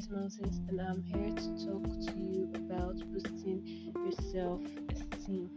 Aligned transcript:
is 0.00 0.08
Moses, 0.08 0.60
and 0.68 0.80
I'm 0.80 1.02
here 1.02 1.28
to 1.28 1.66
talk 1.66 1.84
to 1.84 2.18
you 2.18 2.50
about 2.54 2.96
boosting 3.12 3.92
your 3.94 4.12
self 4.32 4.62
esteem. 4.88 5.50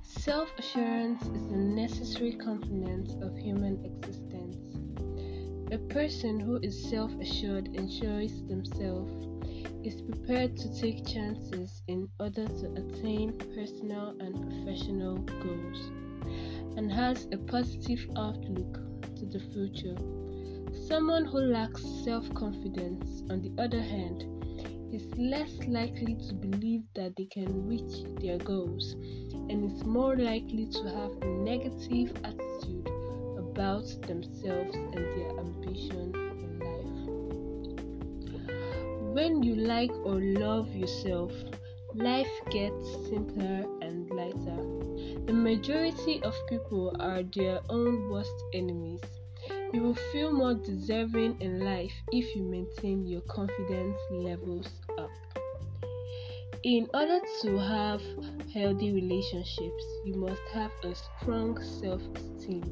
Self 0.00 0.48
assurance 0.58 1.20
is 1.24 1.42
a 1.52 1.56
necessary 1.56 2.32
component 2.32 3.22
of 3.22 3.36
human 3.36 3.84
existence. 3.84 4.56
A 5.72 5.76
person 5.92 6.40
who 6.40 6.56
is 6.62 6.88
self 6.88 7.12
assured 7.20 7.66
enjoys 7.76 8.32
themselves, 8.46 9.12
is 9.84 10.00
prepared 10.00 10.56
to 10.56 10.80
take 10.80 11.06
chances 11.06 11.82
in 11.86 12.08
order 12.18 12.46
to 12.46 12.72
attain 12.80 13.34
personal 13.54 14.16
and 14.20 14.40
professional 14.48 15.18
goals, 15.42 15.90
and 16.78 16.90
has 16.90 17.28
a 17.32 17.36
positive 17.36 18.08
outlook 18.16 18.78
to 19.16 19.26
the 19.26 19.40
future. 19.52 19.98
Someone 20.86 21.24
who 21.24 21.38
lacks 21.38 21.82
self 22.04 22.32
confidence, 22.34 23.22
on 23.30 23.42
the 23.42 23.52
other 23.62 23.80
hand, 23.80 24.24
is 24.92 25.06
less 25.18 25.52
likely 25.66 26.14
to 26.14 26.34
believe 26.34 26.82
that 26.94 27.14
they 27.16 27.26
can 27.26 27.66
reach 27.66 28.04
their 28.20 28.38
goals 28.38 28.92
and 29.50 29.64
is 29.64 29.84
more 29.84 30.16
likely 30.16 30.66
to 30.66 30.82
have 30.84 31.12
a 31.22 31.26
negative 31.26 32.16
attitude 32.24 32.88
about 33.36 33.86
themselves 34.06 34.74
and 34.74 34.94
their 34.94 35.38
ambition 35.38 36.14
in 36.42 36.58
life. 36.58 36.98
When 39.14 39.42
you 39.42 39.56
like 39.56 39.92
or 40.04 40.20
love 40.20 40.74
yourself, 40.74 41.32
life 41.94 42.30
gets 42.50 42.90
simpler 43.08 43.66
and 43.82 44.08
lighter. 44.10 44.62
The 45.26 45.32
majority 45.34 46.22
of 46.22 46.34
people 46.48 46.96
are 47.00 47.22
their 47.22 47.60
own 47.68 48.08
worst 48.10 48.44
enemies. 48.54 49.02
You 49.70 49.82
will 49.82 49.94
feel 50.12 50.32
more 50.32 50.54
deserving 50.54 51.42
in 51.42 51.60
life 51.60 51.92
if 52.10 52.34
you 52.34 52.42
maintain 52.42 53.06
your 53.06 53.20
confidence 53.22 53.98
levels 54.10 54.66
up. 54.96 55.10
In 56.62 56.88
order 56.94 57.20
to 57.42 57.58
have 57.58 58.00
healthy 58.54 58.92
relationships, 58.92 59.84
you 60.06 60.14
must 60.14 60.40
have 60.54 60.72
a 60.84 60.94
strong 60.94 61.62
self 61.62 62.00
esteem. 62.16 62.64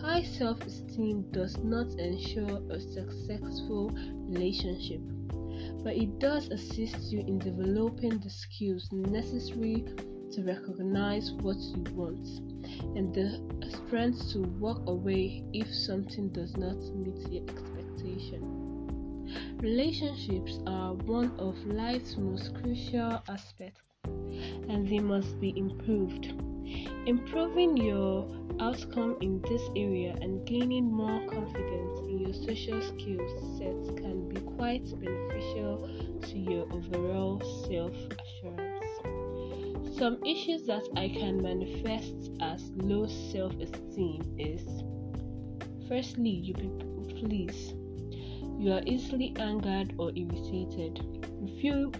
High 0.00 0.24
self 0.24 0.60
esteem 0.62 1.30
does 1.30 1.56
not 1.58 1.92
ensure 1.92 2.60
a 2.70 2.80
successful 2.80 3.90
relationship, 4.28 5.00
but 5.84 5.96
it 5.96 6.18
does 6.18 6.48
assist 6.48 7.12
you 7.12 7.20
in 7.20 7.38
developing 7.38 8.18
the 8.18 8.30
skills 8.30 8.90
necessary 8.90 9.84
to 10.32 10.42
recognize 10.42 11.30
what 11.40 11.56
you 11.56 11.84
want 11.94 12.55
and 12.94 13.14
the 13.14 13.40
strength 13.70 14.32
to 14.32 14.42
walk 14.60 14.82
away 14.86 15.44
if 15.52 15.72
something 15.74 16.28
does 16.30 16.56
not 16.56 16.76
meet 16.94 17.30
your 17.30 17.42
expectation. 17.48 18.66
Relationships 19.58 20.60
are 20.66 20.94
one 20.94 21.32
of 21.38 21.56
life's 21.66 22.16
most 22.16 22.54
crucial 22.54 23.22
aspects 23.28 23.80
and 24.04 24.88
they 24.88 24.98
must 24.98 25.40
be 25.40 25.56
improved. 25.56 26.32
Improving 27.06 27.76
your 27.76 28.28
outcome 28.60 29.16
in 29.20 29.40
this 29.42 29.62
area 29.76 30.16
and 30.20 30.46
gaining 30.46 30.84
more 30.84 31.20
confidence 31.26 32.00
in 32.00 32.20
your 32.20 32.34
social 32.34 32.80
skill 32.82 33.20
sets 33.58 34.00
can 34.00 34.28
be 34.28 34.40
quite 34.56 34.84
beneficial 35.00 35.88
to 36.22 36.38
your 36.38 36.64
overall 36.72 37.40
self 37.68 37.92
assurance. 38.20 38.65
Some 39.98 40.22
issues 40.26 40.66
that 40.66 40.86
I 40.94 41.08
can 41.08 41.42
manifest 41.42 42.30
as 42.40 42.70
low 42.76 43.06
self 43.06 43.54
esteem 43.54 44.36
is 44.38 44.62
firstly, 45.88 46.28
you 46.28 46.52
people 46.52 47.06
please. 47.18 47.72
You 48.58 48.72
are 48.72 48.82
easily 48.84 49.34
angered 49.36 49.94
or 49.96 50.12
irritated. 50.14 51.00
You 51.40 51.60
feel 51.62 51.92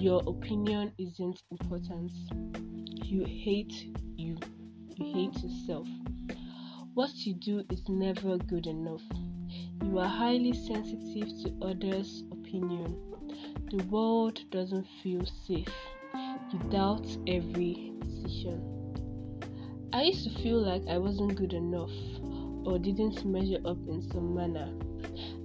your 0.00 0.22
opinion 0.26 0.92
isn't 0.98 1.42
important. 1.50 2.10
You 3.04 3.26
hate 3.26 3.86
you. 4.16 4.38
You 4.96 5.12
hate 5.12 5.42
yourself. 5.42 5.86
What 6.94 7.14
you 7.26 7.34
do 7.34 7.64
is 7.70 7.86
never 7.86 8.38
good 8.38 8.66
enough. 8.66 9.02
You 9.84 9.98
are 9.98 10.08
highly 10.08 10.54
sensitive 10.54 11.28
to 11.42 11.54
others' 11.60 12.24
opinion. 12.32 12.96
The 13.70 13.84
world 13.90 14.40
doesn't 14.50 14.86
feel 15.02 15.26
safe. 15.46 15.68
You 16.52 16.58
doubt 16.68 17.06
every 17.26 17.94
decision. 18.02 18.60
I 19.90 20.02
used 20.02 20.24
to 20.24 20.42
feel 20.42 20.60
like 20.60 20.82
I 20.86 20.98
wasn't 20.98 21.34
good 21.34 21.54
enough 21.54 21.90
or 22.66 22.78
didn't 22.78 23.24
measure 23.24 23.60
up 23.64 23.78
in 23.88 24.02
some 24.02 24.34
manner, 24.34 24.68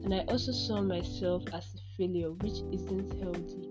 and 0.04 0.14
I 0.14 0.26
also 0.28 0.52
saw 0.52 0.82
myself 0.82 1.44
as 1.54 1.76
a 1.76 1.96
failure, 1.96 2.32
which 2.34 2.60
isn't 2.74 3.24
healthy. 3.24 3.70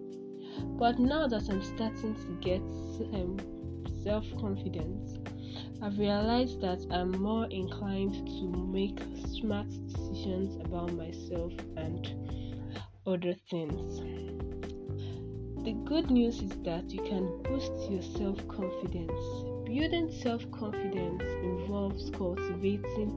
But 0.78 0.98
now 0.98 1.26
that 1.26 1.50
I'm 1.50 1.62
starting 1.62 2.14
to 2.14 2.38
get 2.40 2.62
um, 3.12 3.36
self 4.02 4.24
confidence, 4.40 5.18
I've 5.82 5.98
realized 5.98 6.62
that 6.62 6.86
I'm 6.90 7.10
more 7.10 7.48
inclined 7.50 8.14
to 8.14 8.48
make 8.72 8.98
smart 9.28 9.68
decisions 9.68 10.56
about 10.64 10.94
myself 10.94 11.52
and 11.76 12.10
other 13.06 13.34
things. 13.50 14.00
The 15.66 15.72
good 15.72 16.12
news 16.12 16.40
is 16.42 16.52
that 16.62 16.92
you 16.92 17.02
can 17.02 17.42
boost 17.42 17.90
your 17.90 18.00
self 18.00 18.38
confidence. 18.46 19.20
Building 19.64 20.12
self 20.12 20.48
confidence 20.52 21.24
involves 21.42 22.08
cultivating 22.10 23.10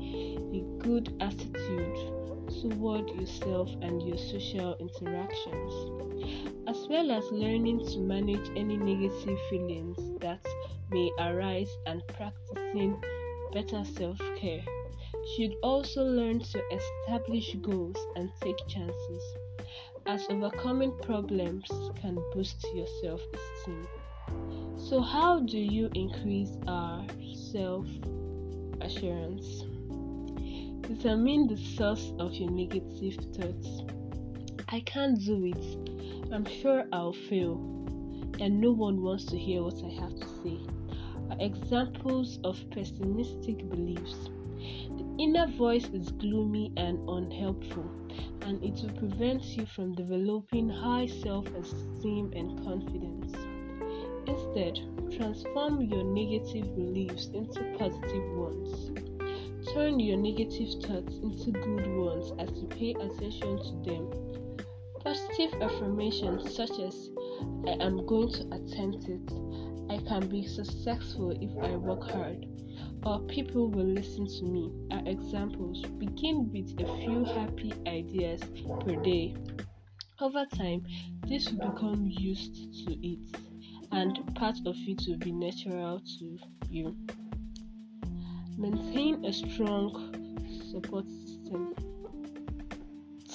a 0.55 0.83
good 0.83 1.15
attitude 1.19 1.95
toward 2.59 3.07
yourself 3.11 3.69
and 3.83 4.01
your 4.01 4.17
social 4.17 4.75
interactions, 4.79 5.73
as 6.67 6.87
well 6.89 7.11
as 7.11 7.31
learning 7.31 7.85
to 7.85 7.99
manage 7.99 8.49
any 8.55 8.77
negative 8.77 9.37
feelings 9.51 9.99
that 10.19 10.43
may 10.89 11.11
arise 11.19 11.69
and 11.85 12.01
practicing 12.07 12.99
better 13.53 13.85
self 13.85 14.17
care. 14.35 14.63
You 15.13 15.27
should 15.37 15.53
also 15.61 16.03
learn 16.03 16.39
to 16.39 16.63
establish 16.73 17.53
goals 17.61 17.97
and 18.15 18.31
take 18.41 18.57
chances, 18.67 19.23
as 20.09 20.25
overcoming 20.31 20.91
problems 21.03 21.69
can 22.01 22.17
boost 22.33 22.65
your 22.73 22.87
self 23.03 23.21
esteem. 23.31 23.87
So, 24.75 25.01
how 25.01 25.41
do 25.41 25.59
you 25.59 25.87
increase 25.93 26.57
our 26.67 27.05
self 27.51 27.85
assurance? 28.81 29.65
Determine 30.81 31.45
the 31.45 31.57
source 31.57 32.11
of 32.17 32.33
your 32.33 32.49
negative 32.49 33.17
thoughts. 33.35 33.83
I 34.69 34.79
can't 34.79 35.23
do 35.23 35.45
it. 35.45 36.33
I'm 36.33 36.45
sure 36.45 36.85
I'll 36.91 37.13
fail. 37.13 37.53
And 38.39 38.59
no 38.59 38.71
one 38.71 39.03
wants 39.03 39.25
to 39.25 39.37
hear 39.37 39.61
what 39.61 39.79
I 39.83 39.89
have 40.01 40.15
to 40.15 40.27
say. 40.41 40.57
Are 41.29 41.37
examples 41.39 42.39
of 42.43 42.57
pessimistic 42.71 43.69
beliefs. 43.69 44.31
The 44.97 45.15
inner 45.17 45.47
voice 45.47 45.87
is 45.89 46.11
gloomy 46.11 46.71
and 46.75 46.99
unhelpful, 47.07 47.89
and 48.41 48.63
it 48.63 48.81
will 48.81 48.93
prevent 48.97 49.43
you 49.57 49.65
from 49.65 49.95
developing 49.95 50.69
high 50.69 51.07
self 51.07 51.47
esteem 51.55 52.33
and 52.35 52.61
confidence. 52.63 53.33
Instead, 54.27 54.79
transform 55.17 55.81
your 55.81 56.03
negative 56.03 56.75
beliefs 56.75 57.27
into 57.33 57.63
positive 57.77 58.31
ones. 58.35 58.91
Turn 59.73 59.99
your 59.99 60.17
negative 60.17 60.83
thoughts 60.83 61.17
into 61.17 61.51
good 61.51 61.87
ones 61.87 62.33
as 62.39 62.49
you 62.59 62.67
pay 62.67 62.91
attention 62.91 63.57
to 63.57 63.89
them. 63.89 64.09
Positive 65.03 65.61
affirmations 65.61 66.55
such 66.55 66.79
as 66.79 67.09
I 67.65 67.71
am 67.79 68.05
going 68.05 68.31
to 68.33 68.41
attempt 68.51 69.07
it, 69.07 69.31
I 69.89 69.97
can 70.07 70.27
be 70.27 70.45
successful 70.45 71.31
if 71.31 71.57
I 71.63 71.75
work 71.75 72.09
hard, 72.11 72.45
or 73.03 73.19
people 73.21 73.69
will 73.69 73.85
listen 73.85 74.27
to 74.27 74.43
me 74.43 74.71
are 74.91 75.01
examples. 75.05 75.81
Begin 75.97 76.51
with 76.51 76.79
a 76.79 76.97
few 77.01 77.23
happy 77.23 77.73
ideas 77.87 78.41
per 78.81 78.95
day. 79.03 79.35
Over 80.19 80.45
time, 80.53 80.85
this 81.27 81.49
will 81.49 81.71
become 81.71 82.05
used 82.09 82.55
to 82.85 83.07
it, 83.07 83.19
and 83.91 84.35
part 84.35 84.57
of 84.65 84.75
it 84.77 85.01
will 85.07 85.17
be 85.17 85.31
natural 85.31 86.01
to 86.19 86.37
you. 86.69 86.95
Maintain 88.57 89.23
a 89.23 89.31
strong 89.31 90.13
support 90.69 91.05
system. 91.09 91.73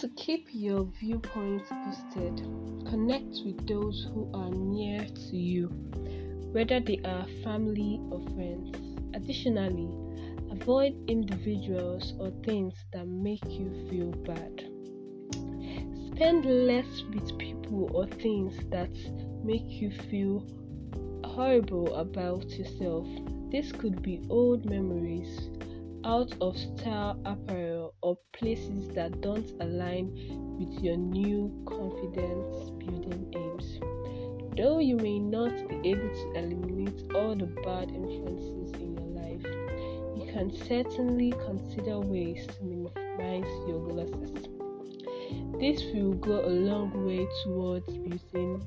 To 0.01 0.09
keep 0.17 0.49
your 0.51 0.85
viewpoint 1.01 1.63
boosted, 1.71 2.47
connect 2.87 3.41
with 3.47 3.67
those 3.67 4.07
who 4.13 4.29
are 4.35 4.51
near 4.51 5.07
to 5.07 5.37
you, 5.37 5.69
whether 6.53 6.81
they 6.81 7.01
are 7.05 7.27
family 7.43 7.99
or 8.11 8.21
friends. 8.35 8.84
Additionally, 9.25 9.89
avoid 10.51 10.95
individuals 11.09 12.13
or 12.21 12.31
things 12.45 12.75
that 12.93 13.09
make 13.09 13.43
you 13.49 13.71
feel 13.89 14.11
bad. 14.11 14.69
Spend 16.13 16.45
less 16.45 17.03
with 17.09 17.39
people 17.39 17.91
or 17.95 18.07
things 18.07 18.55
that 18.71 18.93
make 19.43 19.65
you 19.67 19.91
feel 20.11 20.47
horrible 21.25 21.95
about 21.95 22.51
yourself. 22.51 23.07
This 23.51 23.73
could 23.73 24.03
be 24.03 24.21
old 24.29 24.69
memories, 24.69 25.49
out 26.05 26.35
of 26.43 26.55
style 26.59 27.19
apparel 27.25 27.95
or 28.03 28.19
places 28.35 28.89
that 28.89 29.23
don't 29.23 29.51
align 29.63 30.13
with 30.59 30.85
your 30.85 30.99
new 30.99 31.51
confidence 31.65 32.69
building 32.73 33.33
aims. 33.35 33.81
Though 34.55 34.81
you 34.81 34.97
may 34.97 35.19
not 35.19 35.67
be 35.67 35.91
able 35.93 36.11
to 36.11 36.33
eliminate 36.37 37.11
all 37.15 37.35
the 37.35 37.47
bad 37.65 37.89
influences 37.89 38.64
can 40.35 40.51
certainly 40.67 41.31
consider 41.47 42.01
ways 42.01 42.45
to 42.49 42.65
minimize 42.65 43.49
your 43.69 43.79
losses. 43.79 44.49
This 45.61 45.85
will 45.95 46.15
go 46.15 46.45
a 46.45 46.51
long 46.51 47.07
way 47.07 47.25
towards 47.45 47.87
boosting, 47.99 48.61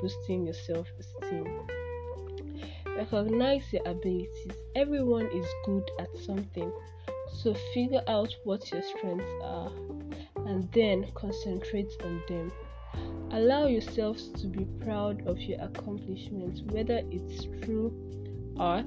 boosting 0.00 0.44
your 0.44 0.54
self 0.54 0.86
esteem. 1.00 1.66
Recognize 2.96 3.72
your 3.72 3.82
abilities. 3.86 4.52
Everyone 4.76 5.26
is 5.26 5.46
good 5.64 5.90
at 5.98 6.16
something, 6.16 6.70
so 7.42 7.54
figure 7.74 8.02
out 8.06 8.32
what 8.44 8.70
your 8.70 8.82
strengths 8.82 9.32
are 9.42 9.72
and 10.46 10.70
then 10.70 11.10
concentrate 11.14 11.90
on 12.04 12.22
them. 12.28 12.52
Allow 13.32 13.66
yourselves 13.66 14.28
to 14.40 14.46
be 14.46 14.64
proud 14.84 15.26
of 15.26 15.40
your 15.40 15.60
accomplishments, 15.60 16.62
whether 16.70 17.02
it's 17.10 17.46
through 17.64 17.92
art, 18.56 18.86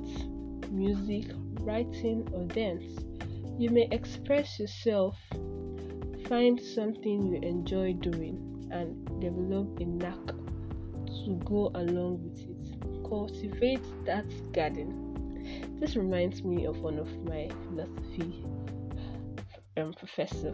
music, 0.73 1.31
writing, 1.61 2.27
or 2.33 2.43
dance. 2.45 2.99
You 3.57 3.69
may 3.69 3.87
express 3.91 4.59
yourself, 4.59 5.15
find 6.27 6.59
something 6.59 7.27
you 7.27 7.39
enjoy 7.41 7.93
doing, 7.93 8.69
and 8.71 9.05
develop 9.21 9.79
a 9.79 9.85
knack 9.85 10.25
to 11.25 11.39
go 11.45 11.71
along 11.75 12.23
with 12.23 12.39
it. 12.39 13.07
Cultivate 13.07 14.05
that 14.05 14.25
garden. 14.51 15.77
This 15.79 15.95
reminds 15.95 16.43
me 16.43 16.65
of 16.65 16.79
one 16.79 16.97
of 16.97 17.07
my 17.25 17.49
philosophy 17.67 18.43
um, 19.77 19.93
professor. 19.93 20.53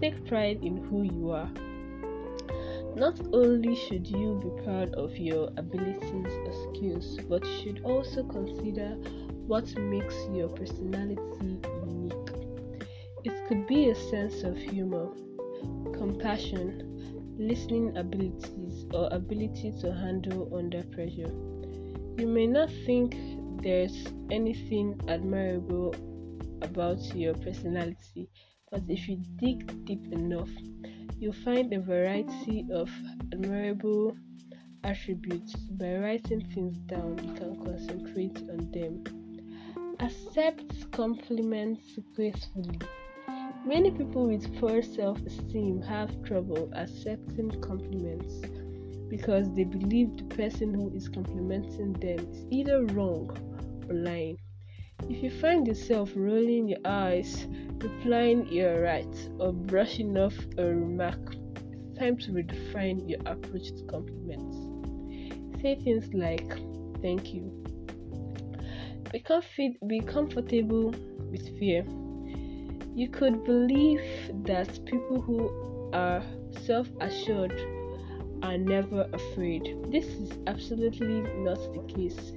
Take 0.00 0.26
pride 0.26 0.58
in 0.62 0.76
who 0.84 1.02
you 1.02 1.30
are 1.30 1.50
not 2.96 3.20
only 3.34 3.76
should 3.76 4.06
you 4.06 4.40
be 4.42 4.64
proud 4.64 4.94
of 4.94 5.14
your 5.18 5.50
abilities 5.58 6.32
or 6.46 6.52
skills, 6.74 7.18
but 7.28 7.44
you 7.44 7.62
should 7.62 7.84
also 7.84 8.24
consider 8.24 8.96
what 9.46 9.66
makes 9.76 10.16
your 10.32 10.48
personality 10.48 11.60
unique. 11.86 12.30
It 13.22 13.46
could 13.48 13.66
be 13.66 13.90
a 13.90 13.94
sense 13.94 14.44
of 14.44 14.56
humor, 14.56 15.08
compassion, 15.92 17.36
listening 17.38 17.94
abilities, 17.98 18.86
or 18.94 19.08
ability 19.12 19.74
to 19.82 19.92
handle 19.92 20.50
under 20.56 20.82
pressure. 20.84 21.34
You 22.16 22.26
may 22.26 22.46
not 22.46 22.70
think 22.86 23.14
there's 23.62 24.06
anything 24.30 24.98
admirable 25.06 25.94
about 26.62 27.14
your 27.14 27.34
personality, 27.34 28.30
but 28.70 28.84
if 28.88 29.06
you 29.06 29.18
dig 29.36 29.84
deep 29.84 30.10
enough, 30.12 30.48
you 31.18 31.32
find 31.32 31.72
a 31.72 31.80
variety 31.80 32.66
of 32.72 32.90
admirable 33.32 34.16
attributes. 34.84 35.54
By 35.54 35.96
writing 35.96 36.46
things 36.54 36.78
down, 36.78 37.18
you 37.24 37.32
can 37.34 37.56
concentrate 37.64 38.38
on 38.50 38.70
them. 38.72 39.04
Accept 40.00 40.90
compliments 40.92 41.98
gracefully. 42.14 42.78
Many 43.64 43.90
people 43.90 44.28
with 44.28 44.60
poor 44.60 44.82
self 44.82 45.18
esteem 45.22 45.82
have 45.82 46.22
trouble 46.22 46.70
accepting 46.74 47.50
compliments 47.60 48.40
because 49.08 49.52
they 49.54 49.64
believe 49.64 50.16
the 50.16 50.36
person 50.36 50.74
who 50.74 50.92
is 50.94 51.08
complimenting 51.08 51.94
them 51.94 52.18
is 52.30 52.44
either 52.50 52.84
wrong 52.86 53.30
or 53.88 53.94
lying. 53.94 54.38
If 55.02 55.22
you 55.22 55.30
find 55.30 55.66
yourself 55.66 56.10
rolling 56.16 56.68
your 56.68 56.80
eyes, 56.84 57.46
replying 57.78 58.48
you're 58.48 58.82
right, 58.82 59.30
or 59.38 59.52
brushing 59.52 60.16
off 60.16 60.34
a 60.58 60.64
remark, 60.64 61.36
it's 61.72 61.98
time 61.98 62.16
to 62.18 62.32
redefine 62.32 63.08
your 63.08 63.20
approach 63.26 63.68
to 63.76 63.84
compliments. 63.84 64.56
Say 65.62 65.76
things 65.76 66.12
like, 66.12 66.58
Thank 67.02 67.34
you. 67.34 67.52
Be, 69.12 69.20
comfy, 69.20 69.76
be 69.86 70.00
comfortable 70.00 70.94
with 71.30 71.58
fear. 71.58 71.84
You 72.94 73.08
could 73.12 73.44
believe 73.44 74.00
that 74.44 74.84
people 74.86 75.20
who 75.20 75.90
are 75.92 76.22
self 76.64 76.88
assured 77.00 77.52
are 78.42 78.58
never 78.58 79.08
afraid. 79.12 79.76
This 79.90 80.06
is 80.06 80.32
absolutely 80.46 81.20
not 81.44 81.58
the 81.74 81.84
case. 81.86 82.32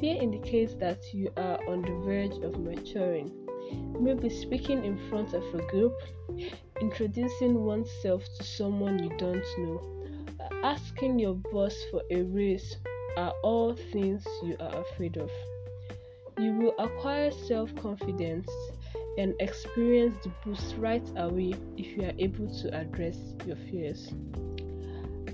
Fear 0.00 0.22
indicates 0.22 0.72
that 0.76 1.12
you 1.12 1.30
are 1.36 1.60
on 1.68 1.82
the 1.82 1.92
verge 2.06 2.42
of 2.42 2.58
maturing. 2.58 3.30
Maybe 4.00 4.30
speaking 4.30 4.82
in 4.82 4.96
front 5.10 5.34
of 5.34 5.44
a 5.54 5.60
group, 5.66 5.92
introducing 6.80 7.66
oneself 7.66 8.24
to 8.38 8.42
someone 8.42 8.98
you 8.98 9.10
don't 9.18 9.44
know, 9.58 9.82
asking 10.64 11.18
your 11.18 11.34
boss 11.34 11.76
for 11.90 12.02
a 12.10 12.22
raise 12.22 12.78
are 13.18 13.34
all 13.42 13.74
things 13.92 14.26
you 14.42 14.56
are 14.58 14.80
afraid 14.80 15.18
of. 15.18 15.30
You 16.38 16.54
will 16.54 16.74
acquire 16.78 17.30
self 17.30 17.74
confidence 17.76 18.50
and 19.18 19.34
experience 19.38 20.16
the 20.22 20.32
boost 20.46 20.76
right 20.78 21.06
away 21.16 21.52
if 21.76 21.94
you 21.94 22.04
are 22.04 22.14
able 22.18 22.48
to 22.62 22.74
address 22.74 23.18
your 23.44 23.56
fears. 23.70 24.14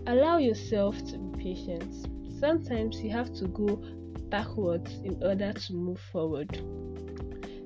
Allow 0.09 0.39
yourself 0.39 0.99
to 1.11 1.19
be 1.19 1.55
patient. 1.55 2.09
Sometimes 2.41 3.01
you 3.01 3.11
have 3.11 3.33
to 3.35 3.47
go 3.47 3.81
backwards 4.31 4.93
in 5.05 5.23
order 5.23 5.53
to 5.53 5.73
move 5.73 6.01
forward. 6.13 6.51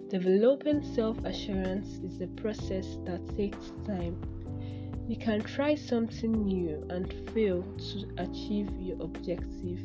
Developing 0.08 0.82
self 0.94 1.18
assurance 1.24 1.98
is 2.04 2.20
a 2.20 2.26
process 2.26 2.98
that 3.04 3.20
takes 3.36 3.72
time. 3.86 4.20
You 5.08 5.16
can 5.16 5.40
try 5.40 5.74
something 5.74 6.44
new 6.44 6.86
and 6.90 7.12
fail 7.30 7.62
to 7.62 8.14
achieve 8.18 8.70
your 8.80 9.02
objective. 9.02 9.80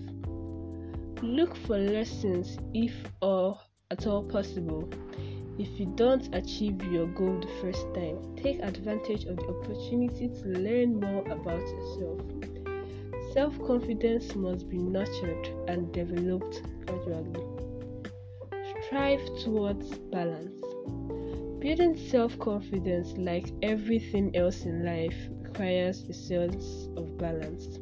Look 1.22 1.56
for 1.56 1.78
lessons 1.78 2.58
if 2.74 2.94
or 3.22 3.60
at 3.92 4.06
all 4.08 4.24
possible. 4.24 4.90
If 5.58 5.80
you 5.80 5.86
don't 5.96 6.34
achieve 6.36 6.84
your 6.92 7.08
goal 7.08 7.40
the 7.40 7.62
first 7.62 7.86
time, 7.94 8.36
take 8.36 8.60
advantage 8.60 9.26
of 9.26 9.38
the 9.38 9.48
opportunity 9.48 10.28
to 10.28 10.48
learn 10.60 11.00
more 11.00 11.22
about 11.30 11.62
yourself. 11.62 12.55
Self 13.36 13.62
confidence 13.68 14.34
must 14.34 14.70
be 14.70 14.78
nurtured 14.78 15.50
and 15.68 15.92
developed 15.92 16.62
gradually. 16.86 17.46
Strive 18.86 19.20
towards 19.44 19.98
balance. 20.10 20.62
Building 21.60 21.98
self 21.98 22.40
confidence, 22.40 23.12
like 23.18 23.52
everything 23.62 24.34
else 24.38 24.64
in 24.64 24.86
life, 24.86 25.18
requires 25.42 26.04
a 26.04 26.14
sense 26.14 26.88
of 26.96 27.18
balance. 27.18 27.78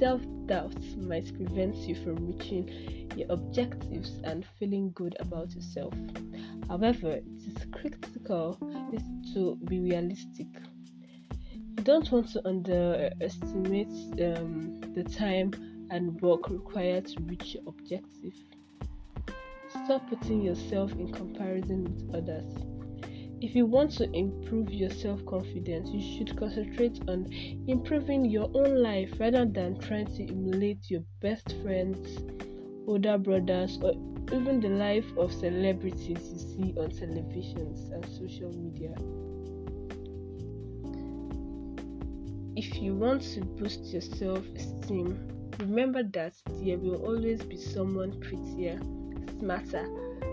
Self 0.00 0.22
doubt 0.46 0.74
might 0.96 1.32
prevent 1.36 1.76
you 1.76 1.94
from 1.94 2.26
reaching 2.26 2.68
your 3.14 3.30
objectives 3.30 4.18
and 4.24 4.44
feeling 4.58 4.90
good 4.96 5.16
about 5.20 5.54
yourself. 5.54 5.94
However, 6.66 7.12
it 7.12 7.42
is 7.46 7.64
critical 7.70 8.58
to 9.34 9.54
be 9.66 9.78
realistic 9.78 10.48
don't 11.80 12.10
want 12.10 12.32
to 12.32 12.46
underestimate 12.46 13.88
um, 14.20 14.80
the 14.94 15.04
time 15.04 15.52
and 15.90 16.20
work 16.20 16.50
required 16.50 17.06
to 17.06 17.20
reach 17.22 17.54
your 17.54 17.62
objective. 17.66 18.34
Stop 19.84 20.08
putting 20.08 20.42
yourself 20.42 20.92
in 20.92 21.12
comparison 21.12 21.84
with 21.84 22.14
others. 22.14 22.54
If 23.40 23.54
you 23.54 23.66
want 23.66 23.92
to 23.92 24.10
improve 24.12 24.72
your 24.72 24.90
self 24.90 25.24
confidence, 25.26 25.90
you 25.90 26.16
should 26.16 26.36
concentrate 26.36 27.00
on 27.08 27.32
improving 27.68 28.24
your 28.24 28.50
own 28.54 28.82
life 28.82 29.12
rather 29.20 29.44
than 29.44 29.78
trying 29.78 30.06
to 30.16 30.24
emulate 30.24 30.90
your 30.90 31.02
best 31.20 31.54
friends, 31.62 32.18
older 32.88 33.16
brothers, 33.16 33.78
or 33.80 33.92
even 34.32 34.60
the 34.60 34.70
life 34.70 35.06
of 35.16 35.32
celebrities 35.32 36.30
you 36.32 36.38
see 36.38 36.74
on 36.78 36.90
televisions 36.90 37.92
and 37.92 38.04
social 38.18 38.50
media. 38.58 38.94
If 42.58 42.82
you 42.82 42.96
want 42.96 43.22
to 43.34 43.40
boost 43.42 43.84
your 43.92 44.00
self 44.00 44.44
esteem, 44.56 45.16
remember 45.60 46.02
that 46.02 46.34
there 46.60 46.76
will 46.76 47.00
always 47.06 47.40
be 47.40 47.56
someone 47.56 48.18
prettier, 48.18 48.80
smarter, 49.38 49.86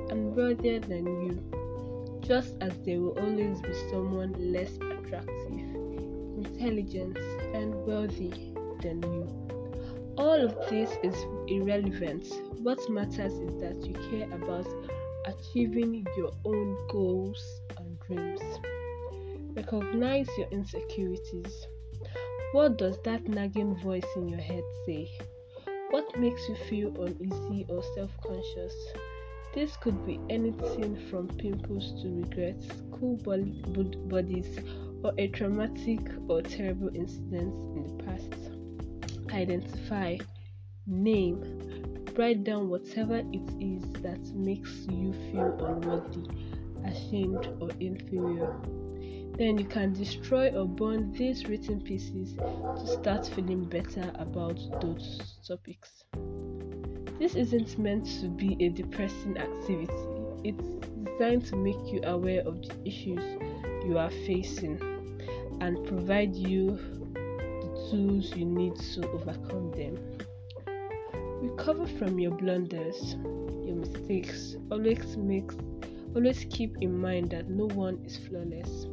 and 0.10 0.36
wealthier 0.36 0.80
than 0.80 1.06
you, 1.06 2.20
just 2.22 2.56
as 2.62 2.74
there 2.84 3.00
will 3.00 3.16
always 3.20 3.62
be 3.62 3.74
someone 3.92 4.34
less 4.52 4.76
attractive, 4.78 5.76
intelligent, 6.36 7.16
and 7.54 7.76
wealthy 7.86 8.56
than 8.82 9.04
you. 9.04 10.16
All 10.18 10.44
of 10.44 10.56
this 10.68 10.90
is 11.04 11.16
irrelevant. 11.48 12.26
What 12.64 12.80
matters 12.90 13.34
is 13.34 13.56
that 13.62 13.86
you 13.86 13.94
care 14.10 14.34
about 14.34 14.66
achieving 15.28 16.04
your 16.18 16.32
own 16.44 16.76
goals 16.90 17.62
and 17.78 18.00
dreams. 18.00 18.42
Recognize 19.56 20.28
your 20.40 20.48
insecurities. 20.50 21.68
What 22.52 22.78
does 22.78 22.98
that 23.04 23.28
nagging 23.28 23.76
voice 23.76 24.06
in 24.16 24.30
your 24.30 24.40
head 24.40 24.64
say? 24.86 25.10
What 25.90 26.18
makes 26.18 26.48
you 26.48 26.56
feel 26.56 27.02
uneasy 27.02 27.66
or 27.70 27.84
self 27.96 28.12
conscious? 28.22 28.74
This 29.54 29.76
could 29.78 30.06
be 30.06 30.20
anything 30.30 30.98
from 31.10 31.28
pimples 31.28 32.02
to 32.02 32.10
regrets, 32.10 32.68
cool 32.92 33.16
bodies, 33.16 34.60
or 35.04 35.14
a 35.18 35.28
traumatic 35.28 36.00
or 36.28 36.42
terrible 36.42 36.90
incident 36.96 37.54
in 37.78 37.98
the 37.98 38.04
past. 38.04 39.34
Identify, 39.34 40.18
name, 40.88 41.42
write 42.16 42.44
down 42.44 42.70
whatever 42.70 43.18
it 43.18 43.50
is 43.60 43.84
that 44.02 44.22
makes 44.36 44.72
you 44.90 45.14
feel 45.32 45.56
unworthy, 45.66 46.28
ashamed, 46.84 47.48
or 47.60 47.70
inferior. 47.80 48.56
Then 49.38 49.58
you 49.58 49.66
can 49.66 49.92
destroy 49.92 50.50
or 50.50 50.66
burn 50.66 51.12
these 51.12 51.46
written 51.48 51.82
pieces 51.82 52.36
to 52.36 52.88
start 52.88 53.28
feeling 53.28 53.66
better 53.66 54.10
about 54.16 54.58
those 54.80 55.38
topics. 55.46 56.06
This 57.20 57.36
isn't 57.36 57.78
meant 57.78 58.06
to 58.22 58.28
be 58.30 58.56
a 58.62 58.70
depressing 58.70 59.38
activity, 59.38 59.94
it's 60.46 60.88
designed 61.04 61.46
to 61.48 61.58
make 61.58 61.92
you 61.92 62.02
aware 62.04 62.42
of 62.48 62.62
the 62.62 62.76
issues 62.86 63.24
you 63.86 63.98
are 63.98 64.10
facing 64.10 64.80
and 65.60 65.86
provide 65.86 66.34
you 66.34 66.78
the 67.16 67.90
tools 67.90 68.34
you 68.36 68.46
need 68.46 68.76
to 68.76 69.10
overcome 69.12 69.72
them. 69.72 69.98
Recover 71.42 71.88
from 72.00 72.20
your 72.20 72.32
blunders, 72.32 73.16
your 73.66 73.76
mistakes. 73.76 74.56
Always 74.72 75.18
make 75.18 75.52
always 76.16 76.46
keep 76.50 76.78
in 76.82 76.98
mind 76.98 77.32
that 77.32 77.50
no 77.50 77.66
one 77.76 78.02
is 78.06 78.18
flawless. 78.18 78.88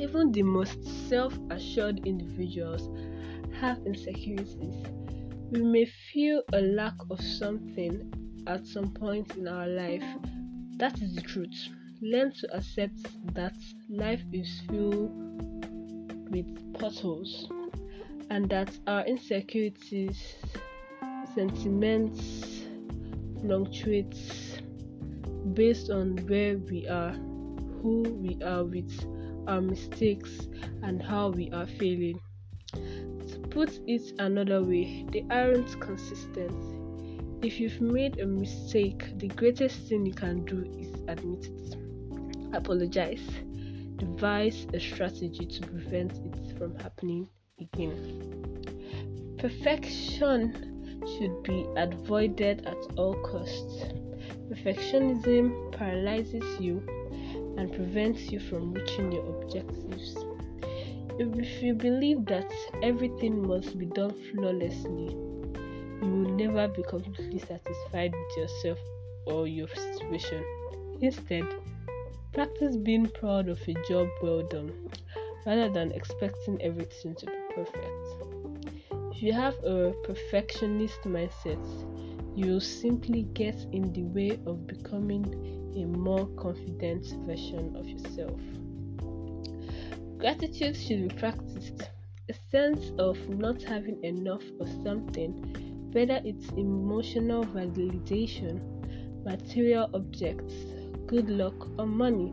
Even 0.00 0.32
the 0.32 0.42
most 0.42 0.82
self-assured 1.08 2.06
individuals 2.06 2.88
have 3.60 3.78
insecurities 3.86 4.74
we 5.50 5.62
may 5.62 5.84
feel 5.84 6.42
a 6.52 6.60
lack 6.60 6.94
of 7.10 7.20
something 7.20 8.44
at 8.46 8.64
some 8.64 8.92
point 8.92 9.36
in 9.36 9.48
our 9.48 9.66
life. 9.66 10.04
That 10.76 11.02
is 11.02 11.16
the 11.16 11.22
truth. 11.22 11.68
Learn 12.00 12.32
to 12.34 12.56
accept 12.56 12.94
that 13.34 13.56
life 13.88 14.22
is 14.32 14.60
filled 14.68 15.10
with 16.30 16.78
potholes 16.78 17.50
and 18.30 18.48
that 18.48 18.70
our 18.86 19.04
insecurities, 19.06 20.36
sentiments 21.34 22.62
fluctuate 23.40 24.14
based 25.54 25.90
on 25.90 26.16
where 26.28 26.58
we 26.58 26.86
are, 26.86 27.12
who 27.82 28.02
we 28.22 28.40
are 28.44 28.62
with, 28.62 28.92
our 29.46 29.60
mistakes, 29.60 30.48
and 30.82 31.02
how 31.02 31.30
we 31.30 31.50
are 31.50 31.66
feeling 31.66 32.20
put 33.50 33.80
it 33.86 34.12
another 34.20 34.62
way, 34.62 35.04
they 35.12 35.24
aren't 35.30 35.80
consistent. 35.80 36.54
If 37.44 37.58
you've 37.58 37.80
made 37.80 38.20
a 38.20 38.26
mistake, 38.26 39.18
the 39.18 39.28
greatest 39.28 39.88
thing 39.88 40.06
you 40.06 40.14
can 40.14 40.44
do 40.44 40.64
is 40.78 40.94
admit 41.08 41.46
it. 41.46 41.76
Apologize. 42.52 43.26
Devise 43.96 44.66
a 44.72 44.80
strategy 44.80 45.46
to 45.46 45.66
prevent 45.66 46.12
it 46.12 46.56
from 46.56 46.78
happening 46.78 47.28
again. 47.60 49.36
Perfection 49.38 51.00
should 51.18 51.42
be 51.42 51.66
avoided 51.76 52.66
at 52.66 52.76
all 52.96 53.14
costs. 53.22 53.84
Perfectionism 54.48 55.72
paralyzes 55.72 56.44
you 56.60 56.82
and 57.60 57.74
prevents 57.74 58.32
you 58.32 58.40
from 58.40 58.72
reaching 58.72 59.12
your 59.12 59.26
objectives. 59.36 60.16
If 61.18 61.62
you 61.62 61.74
believe 61.74 62.24
that 62.24 62.50
everything 62.82 63.46
must 63.46 63.78
be 63.78 63.84
done 63.84 64.14
flawlessly, 64.32 65.10
you 66.00 66.10
will 66.10 66.30
never 66.36 66.68
be 66.68 66.82
completely 66.84 67.38
satisfied 67.38 68.14
with 68.14 68.36
yourself 68.38 68.78
or 69.26 69.46
your 69.46 69.68
situation. 69.68 70.42
Instead, 71.02 71.44
practice 72.32 72.76
being 72.76 73.06
proud 73.10 73.50
of 73.50 73.60
a 73.68 73.74
job 73.86 74.08
well 74.22 74.42
done 74.42 74.72
rather 75.44 75.68
than 75.68 75.92
expecting 75.92 76.60
everything 76.62 77.14
to 77.16 77.26
be 77.26 77.32
perfect. 77.54 78.06
If 79.12 79.22
you 79.22 79.34
have 79.34 79.62
a 79.64 79.92
perfectionist 80.04 81.02
mindset, 81.02 81.62
you 82.34 82.52
will 82.52 82.60
simply 82.60 83.24
get 83.34 83.56
in 83.72 83.92
the 83.92 84.04
way 84.04 84.38
of 84.46 84.66
becoming 84.66 85.59
a 85.76 85.84
more 85.84 86.26
confident 86.36 87.06
version 87.26 87.76
of 87.76 87.88
yourself. 87.88 88.40
Gratitude 90.18 90.76
should 90.76 91.08
be 91.08 91.14
practiced. 91.14 91.82
A 92.28 92.34
sense 92.50 92.92
of 92.98 93.16
not 93.28 93.62
having 93.62 94.02
enough 94.04 94.44
of 94.60 94.68
something, 94.84 95.90
whether 95.92 96.20
it's 96.24 96.48
emotional 96.50 97.44
validation, 97.44 98.60
material 99.24 99.88
objects, 99.94 100.52
good 101.06 101.28
luck, 101.28 101.68
or 101.78 101.86
money, 101.86 102.32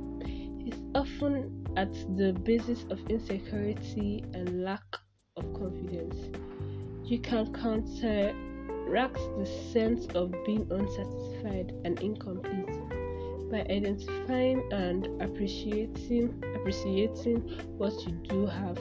is 0.67 0.79
often 0.94 1.65
at 1.77 1.94
the 2.17 2.34
basis 2.44 2.86
of 2.89 3.00
insecurity 3.10 4.24
and 4.34 4.63
lack 4.63 4.98
of 5.38 5.53
confidence. 5.53 6.15
You 7.06 7.20
can 7.20 7.53
counteract 7.53 8.36
the 9.39 9.46
sense 9.72 10.08
of 10.08 10.32
being 10.46 10.67
unsatisfied 10.70 11.74
and 11.86 12.00
incomplete 12.01 12.97
by 13.50 13.60
identifying 13.70 14.62
and 14.72 15.22
appreciating 15.22 16.44
appreciating 16.56 17.38
what 17.77 17.94
you 18.06 18.13
do 18.30 18.46
have. 18.46 18.77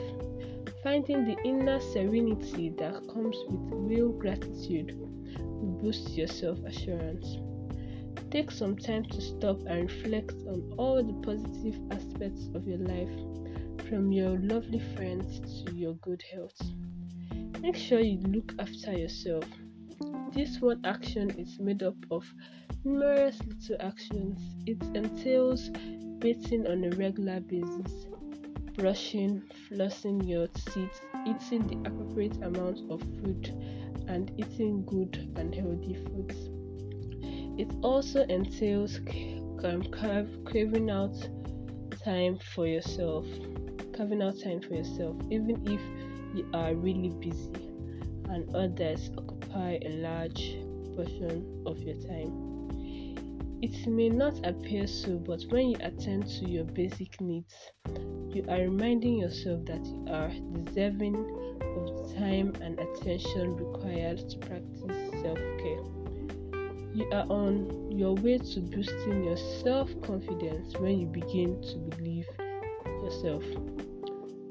Finding 0.83 1.25
the 1.25 1.37
inner 1.43 1.79
serenity 1.79 2.73
that 2.77 3.07
comes 3.13 3.37
with 3.49 3.71
real 3.71 4.09
gratitude 4.09 4.97
will 4.97 5.77
boost 5.81 6.11
your 6.11 6.27
self-assurance. 6.27 7.37
Take 8.31 8.51
some 8.51 8.75
time 8.75 9.05
to 9.05 9.21
stop 9.21 9.59
and 9.67 9.89
reflect 9.91 10.33
on 10.47 10.73
all 10.77 11.03
the 11.03 11.13
positive 11.25 11.79
aspects 11.91 12.49
of 12.53 12.67
your 12.67 12.79
life 12.79 13.89
from 13.89 14.11
your 14.11 14.37
lovely 14.39 14.81
friends 14.95 15.63
to 15.63 15.73
your 15.75 15.93
good 15.95 16.21
health. 16.33 16.61
Make 17.61 17.75
sure 17.75 17.99
you 17.99 18.19
look 18.27 18.53
after 18.59 18.91
yourself 18.91 19.45
this 20.33 20.59
one 20.61 20.81
action 20.83 21.29
is 21.31 21.59
made 21.59 21.83
up 21.83 21.95
of 22.11 22.25
numerous 22.83 23.39
little 23.45 23.77
actions. 23.79 24.39
It 24.65 24.81
entails 24.95 25.69
bathing 26.19 26.67
on 26.67 26.83
a 26.83 26.89
regular 26.95 27.39
basis, 27.39 28.07
brushing, 28.75 29.43
flossing 29.69 30.27
your 30.27 30.47
teeth, 30.47 31.01
eating 31.25 31.67
the 31.67 31.89
appropriate 31.89 32.37
amount 32.43 32.79
of 32.89 33.01
food, 33.01 33.53
and 34.07 34.31
eating 34.37 34.85
good 34.85 35.31
and 35.35 35.53
healthy 35.53 35.95
foods. 36.05 36.35
It 37.59 37.73
also 37.81 38.23
entails 38.25 38.99
carving 39.59 40.89
out 40.89 41.29
time 42.03 42.37
for 42.53 42.67
yourself, 42.67 43.25
carving 43.93 44.21
out 44.21 44.39
time 44.39 44.61
for 44.61 44.75
yourself, 44.75 45.15
even 45.31 45.61
if 45.67 45.81
you 46.35 46.47
are 46.53 46.75
really 46.75 47.09
busy 47.19 47.51
and 48.29 48.53
others 48.55 49.09
occupy 49.57 49.79
a 49.85 49.89
large 50.01 50.57
portion 50.95 51.63
of 51.65 51.79
your 51.79 51.95
time. 51.95 52.69
It 53.61 53.87
may 53.87 54.09
not 54.09 54.45
appear 54.45 54.85
so, 54.85 55.17
but 55.17 55.43
when 55.49 55.69
you 55.69 55.77
attend 55.79 56.27
to 56.39 56.47
your 56.47 56.63
basic 56.63 57.19
needs, 57.19 57.53
you 58.29 58.45
are 58.49 58.59
reminding 58.59 59.19
yourself 59.19 59.65
that 59.65 59.83
you 59.85 60.05
are 60.09 60.31
deserving 60.63 61.15
of 61.15 62.09
the 62.09 62.15
time 62.15 62.53
and 62.61 62.79
attention 62.79 63.55
required 63.55 64.29
to 64.29 64.37
practice 64.37 65.21
self 65.23 65.39
care. 65.57 65.83
You 66.93 67.09
are 67.11 67.25
on 67.29 67.91
your 67.91 68.13
way 68.15 68.37
to 68.37 68.59
boosting 68.59 69.23
your 69.23 69.37
self 69.37 69.89
confidence 70.01 70.77
when 70.77 70.99
you 70.99 71.07
begin 71.07 71.61
to 71.63 71.77
believe 71.95 72.27
yourself. 73.03 73.43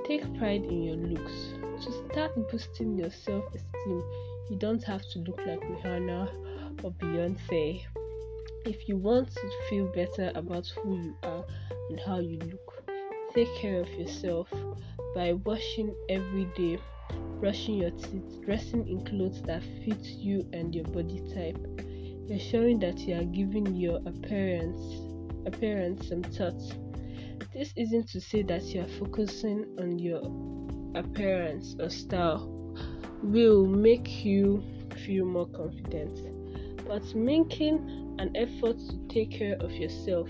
Take 0.05 0.23
pride 0.39 0.65
in 0.65 0.83
your 0.83 0.97
looks. 0.97 1.55
To 1.85 1.93
start 2.11 2.33
boosting 2.51 2.99
your 2.99 3.11
self 3.11 3.45
esteem, 3.55 4.03
you 4.49 4.57
don't 4.57 4.83
have 4.85 5.03
to 5.11 5.19
look 5.21 5.41
like 5.47 5.61
Rihanna 5.61 6.85
or 6.85 6.93
Beyonce. 6.93 7.83
If 8.65 8.89
you 8.89 8.97
want 8.97 9.31
to 9.35 9.51
feel 9.69 9.87
better 9.93 10.33
about 10.35 10.67
who 10.69 10.97
you 10.97 11.17
are 11.23 11.45
and 11.91 12.01
how 12.01 12.21
you 12.21 12.39
look, 12.39 12.85
take 13.35 13.53
care 13.57 13.81
of 13.81 13.89
yourself 13.91 14.49
by 15.15 15.33
washing 15.33 15.95
every 16.09 16.47
day, 16.57 16.79
brushing 17.41 17.77
your 17.77 17.91
teeth, 17.91 18.41
dressing 18.45 18.87
in 18.89 19.05
clothes 19.05 19.43
that 19.43 19.63
fit 19.85 20.05
you 20.05 20.49
and 20.53 20.75
your 20.75 20.85
body 20.85 21.23
type, 21.35 21.59
ensuring 22.29 22.79
that 22.81 22.99
you 23.01 23.15
are 23.17 23.25
giving 23.25 23.75
your 23.75 23.97
appearance 24.07 25.01
appearance 25.47 26.09
some 26.09 26.23
thought. 26.23 26.61
This 27.53 27.73
isn't 27.77 28.09
to 28.11 28.21
say 28.21 28.43
that 28.43 28.65
you 28.65 28.83
are 28.83 28.89
focusing 28.99 29.65
on 29.79 29.99
your 29.99 30.23
appearance 30.97 31.77
or 31.79 31.89
style 31.89 32.56
will 33.27 33.67
make 33.67 34.25
you 34.25 34.63
feel 35.05 35.25
more 35.25 35.49
confident, 35.49 36.19
but 36.87 37.03
making 37.15 38.17
an 38.19 38.31
effort 38.37 38.79
to 38.79 38.99
take 39.09 39.31
care 39.31 39.57
of 39.61 39.73
yourself 39.73 40.29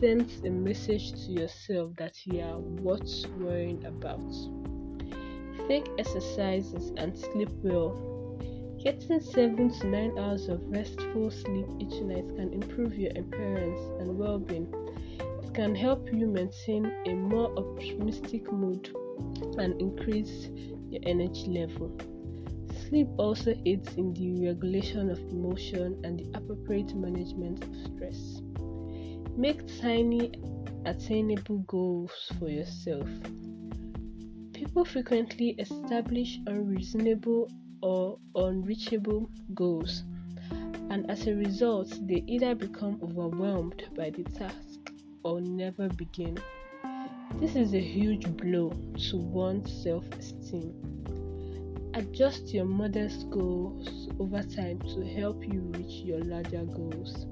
sends 0.00 0.40
a 0.44 0.50
message 0.50 1.12
to 1.12 1.32
yourself 1.32 1.90
that 1.96 2.26
you 2.26 2.40
are 2.40 2.58
worth 2.58 3.26
worrying 3.38 3.84
about. 3.84 4.20
Take 5.68 5.88
exercises 5.98 6.92
and 6.96 7.16
sleep 7.16 7.50
well. 7.62 8.38
Getting 8.82 9.20
7 9.20 9.70
to 9.80 9.86
9 9.86 10.18
hours 10.18 10.48
of 10.48 10.60
restful 10.66 11.30
sleep 11.30 11.66
each 11.78 12.00
night 12.02 12.26
can 12.36 12.52
improve 12.52 12.94
your 12.94 13.12
appearance 13.12 13.80
and 14.00 14.18
well 14.18 14.38
being. 14.38 14.66
It 15.20 15.54
can 15.54 15.74
help 15.74 16.12
you 16.12 16.26
maintain 16.26 16.86
a 17.06 17.14
more 17.14 17.56
optimistic 17.56 18.50
mood 18.52 18.90
and 19.58 19.80
increase 19.80 20.48
your 20.90 21.00
energy 21.04 21.46
level. 21.46 21.96
Sleep 22.92 23.08
also 23.16 23.54
aids 23.64 23.94
in 23.94 24.12
the 24.12 24.48
regulation 24.48 25.08
of 25.08 25.18
emotion 25.30 25.98
and 26.04 26.18
the 26.18 26.28
appropriate 26.34 26.94
management 26.94 27.64
of 27.64 27.74
stress. 27.86 28.42
Make 29.34 29.66
tiny, 29.80 30.30
attainable 30.84 31.60
goals 31.60 32.12
for 32.38 32.50
yourself. 32.50 33.08
People 34.52 34.84
frequently 34.84 35.56
establish 35.58 36.38
unreasonable 36.46 37.50
or 37.80 38.18
unreachable 38.34 39.30
goals, 39.54 40.02
and 40.90 41.10
as 41.10 41.26
a 41.26 41.34
result, 41.34 41.98
they 42.06 42.22
either 42.26 42.54
become 42.54 43.00
overwhelmed 43.02 43.84
by 43.96 44.10
the 44.10 44.24
task 44.24 44.92
or 45.22 45.40
never 45.40 45.88
begin. 45.88 46.36
This 47.40 47.56
is 47.56 47.72
a 47.72 47.80
huge 47.80 48.28
blow 48.36 48.70
to 49.08 49.16
one's 49.16 49.72
self 49.82 50.04
esteem. 50.18 50.92
Adjust 51.94 52.54
your 52.54 52.64
modest 52.64 53.28
goals 53.28 54.08
over 54.18 54.42
time 54.42 54.78
to 54.80 55.04
help 55.14 55.44
you 55.44 55.60
reach 55.76 56.04
your 56.06 56.20
larger 56.20 56.64
goals. 56.64 57.26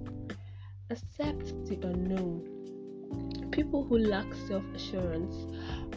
Accept 0.90 1.46
the 1.66 1.78
unknown. 1.82 3.48
People 3.52 3.84
who 3.84 3.96
lack 3.96 4.26
self 4.46 4.62
assurance 4.74 5.34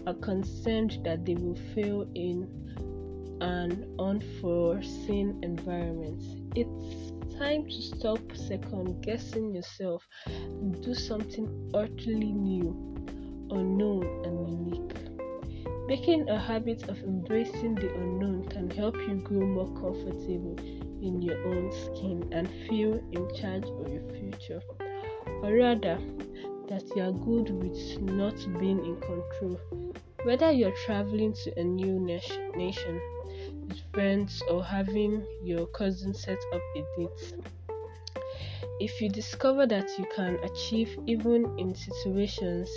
are 0.07 0.13
concerned 0.13 0.99
that 1.03 1.25
they 1.25 1.35
will 1.35 1.57
fail 1.75 2.07
in 2.15 2.47
an 3.41 3.95
unforeseen 3.99 5.39
environment. 5.43 6.23
It's 6.55 7.11
time 7.37 7.65
to 7.65 7.81
stop 7.81 8.19
second 8.33 9.01
guessing 9.01 9.53
yourself 9.53 10.07
and 10.25 10.81
do 10.81 10.93
something 10.93 11.69
utterly 11.73 12.31
new, 12.31 12.69
unknown, 13.51 14.05
and 14.23 14.47
unique. 14.47 15.12
Making 15.87 16.29
a 16.29 16.39
habit 16.39 16.87
of 16.87 17.03
embracing 17.03 17.75
the 17.75 17.93
unknown 17.93 18.47
can 18.47 18.69
help 18.69 18.95
you 18.95 19.15
grow 19.15 19.45
more 19.45 19.67
comfortable 19.73 20.55
in 21.01 21.21
your 21.21 21.37
own 21.45 21.71
skin 21.71 22.29
and 22.31 22.49
feel 22.67 22.93
in 23.11 23.35
charge 23.35 23.65
of 23.65 23.91
your 23.91 24.09
future. 24.11 24.61
Or 25.41 25.53
rather, 25.53 25.99
that 26.69 26.83
you 26.95 27.01
are 27.01 27.11
good 27.11 27.49
with 27.49 28.01
not 28.01 28.35
being 28.59 28.85
in 28.85 28.95
control. 29.01 29.59
Whether 30.23 30.51
you're 30.51 30.75
traveling 30.85 31.33
to 31.43 31.59
a 31.59 31.63
new 31.63 31.99
nation 31.99 33.01
with 33.67 33.79
friends 33.93 34.41
or 34.49 34.63
having 34.63 35.25
your 35.43 35.65
cousin 35.67 36.13
set 36.13 36.39
up 36.53 36.61
a 36.77 36.83
date. 36.97 37.33
If 38.79 39.01
you 39.01 39.09
discover 39.09 39.65
that 39.67 39.89
you 39.97 40.05
can 40.15 40.37
achieve 40.43 40.97
even 41.05 41.57
in 41.57 41.73
situations 41.75 42.69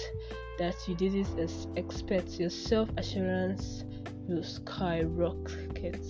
that 0.59 0.77
you 0.87 0.95
didn't 0.95 1.77
expect, 1.77 2.39
your 2.39 2.51
self 2.51 2.89
assurance 2.97 3.85
will 4.29 4.43
skyrocket. 4.43 6.05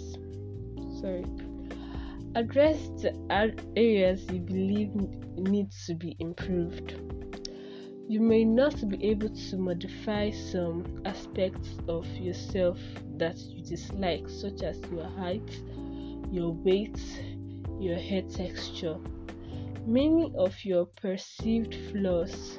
Sorry. 1.01 1.25
Address 2.35 2.89
the 3.01 3.15
areas 3.77 4.27
you 4.31 4.41
believe 4.41 4.95
need 5.39 5.71
to 5.87 5.95
be 5.95 6.17
improved. 6.19 6.95
You 8.09 8.21
may 8.21 8.45
not 8.45 8.89
be 8.89 9.05
able 9.07 9.31
to 9.31 9.57
modify 9.57 10.31
some 10.31 11.01
aspects 11.05 11.79
of 11.89 12.07
yourself 12.17 12.79
that 13.17 13.39
you 13.39 13.63
dislike, 13.65 14.29
such 14.29 14.63
as 14.63 14.81
your 14.93 15.09
height, 15.09 15.51
your 16.31 16.53
weight, 16.53 17.01
your 17.81 17.97
hair 17.97 18.23
texture. 18.23 18.97
Many 19.87 20.33
of 20.35 20.65
your 20.65 20.87
perceived 20.87 21.73
flaws, 21.93 22.59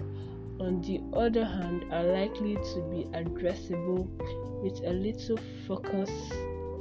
on 0.61 0.79
the 0.79 1.01
other 1.11 1.43
hand, 1.43 1.83
are 1.91 2.05
likely 2.05 2.55
to 2.55 2.87
be 2.89 3.03
addressable 3.11 4.07
with 4.63 4.81
a 4.85 4.93
little 4.93 5.37
focus 5.67 6.09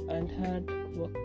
and 0.07 0.31
hard 0.31 0.71
work. 0.95 1.17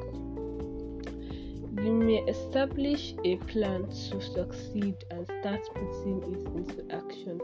You 1.85 1.92
may 1.92 2.24
establish 2.28 3.14
a 3.24 3.37
plan 3.37 3.88
to 3.88 4.20
succeed 4.20 4.96
and 5.12 5.24
start 5.24 5.61
putting 5.72 6.22
it 6.24 6.46
into 6.56 6.92
action, 6.92 7.38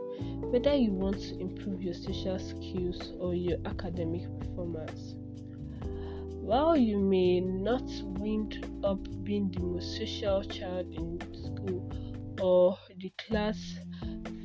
whether 0.51 0.75
you 0.75 0.91
want 0.91 1.21
to 1.21 1.39
improve 1.39 1.81
your 1.81 1.95
social 1.95 2.41
skills 2.41 3.13
or 3.21 3.37
your 3.37 3.59
academic 3.67 4.23
performance. 4.41 5.15
While 6.41 6.77
you 6.77 6.99
may 6.99 7.41
not 7.41 7.89
wind 8.03 8.67
up 8.83 8.99
being 9.23 9.51
the 9.53 9.61
most 9.61 9.97
social 9.97 10.43
child 10.43 10.93
in 10.93 11.19
or 12.41 12.79
the 12.97 13.11
class 13.19 13.59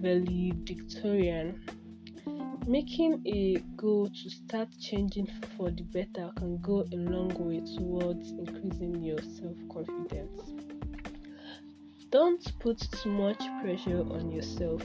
valedictorian, 0.01 1.61
Making 2.67 3.21
a 3.27 3.57
goal 3.75 4.07
to 4.07 4.29
start 4.29 4.69
changing 4.79 5.27
for 5.57 5.69
the 5.69 5.83
better 5.83 6.31
can 6.37 6.61
go 6.61 6.85
a 6.93 6.95
long 6.95 7.33
way 7.37 7.59
towards 7.59 8.31
increasing 8.31 9.03
your 9.03 9.19
self 9.19 9.57
confidence. 9.69 10.53
Don't 12.09 12.59
put 12.59 12.79
too 12.79 13.09
much 13.09 13.39
pressure 13.61 13.99
on 13.99 14.31
yourself. 14.31 14.81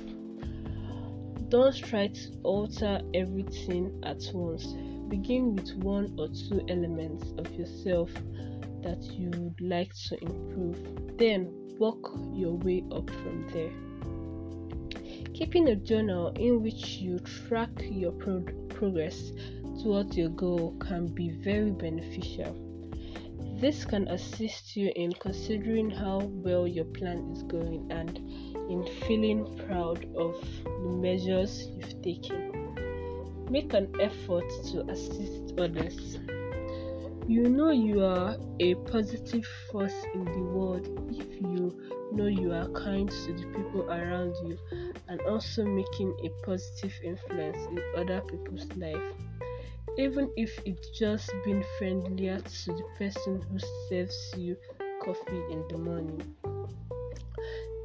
Don't 1.51 1.77
try 1.77 2.09
to 2.09 2.41
alter 2.43 3.01
everything 3.15 4.01
at 4.03 4.23
once. 4.35 4.67
Begin 5.09 5.55
with 5.55 5.73
one 5.77 6.17
or 6.19 6.27
two 6.29 6.61
elements 6.69 7.33
of 7.39 7.55
yourself 7.55 8.11
that 8.83 9.03
you 9.03 9.31
would 9.31 9.61
like 9.61 9.95
to 10.09 10.23
improve. 10.23 11.17
Then 11.19 11.77
work 11.79 12.13
your 12.33 12.55
way 12.55 12.85
up 12.93 13.09
from 13.11 13.47
there. 13.53 13.73
Keeping 15.35 15.69
a 15.69 15.77
journal 15.77 16.29
in 16.37 16.63
which 16.63 16.97
you 16.97 17.19
track 17.21 17.71
your 17.81 18.13
pro- 18.13 18.45
progress 18.69 19.33
towards 19.83 20.17
your 20.17 20.31
goal 20.31 20.75
can 20.81 21.07
be 21.07 21.31
very 21.31 21.71
beneficial. 21.71 22.57
This 23.61 23.85
can 23.85 24.07
assist 24.09 24.77
you 24.77 24.93
in 24.95 25.13
considering 25.13 25.91
how 25.91 26.19
well 26.19 26.67
your 26.67 26.85
plan 26.85 27.31
is 27.33 27.43
going 27.43 27.91
and 27.91 28.19
in 28.71 28.87
feeling 29.07 29.47
proud 29.67 30.05
of 30.17 30.35
the 30.65 30.89
measures 30.89 31.69
you've 31.69 32.03
taken. 32.03 32.77
Make 33.51 33.73
an 33.75 33.93
effort 34.01 34.49
to 34.73 34.89
assist 34.91 35.59
others. 35.59 36.19
You 37.29 37.43
know 37.43 37.69
you 37.69 38.03
are 38.03 38.39
a 38.59 38.75
positive 38.91 39.45
force 39.71 40.03
in 40.15 40.25
the 40.25 40.39
world 40.39 40.89
if 41.11 41.43
you 41.43 41.79
know 42.11 42.27
you 42.27 42.55
are 42.55 42.69
kind 42.71 43.07
to 43.07 43.33
the 43.35 43.45
people 43.55 43.83
around 43.83 44.35
you 44.47 44.57
and 45.09 45.21
also 45.21 45.63
making 45.63 46.17
a 46.25 46.47
positive 46.47 46.95
influence 47.05 47.59
in 47.67 47.83
other 47.99 48.23
people's 48.23 48.67
life. 48.77 49.13
Even 49.99 50.33
if 50.39 50.59
it's 50.65 50.89
just 50.99 51.31
being 51.45 51.63
friendlier 51.77 52.41
to 52.41 52.73
the 52.73 52.85
person 52.97 53.43
who 53.43 53.59
serves 53.91 54.33
you 54.35 54.57
coffee 55.05 55.43
in 55.51 55.63
the 55.69 55.77
morning. 55.77 56.35